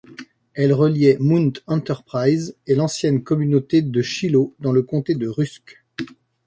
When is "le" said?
4.71-4.81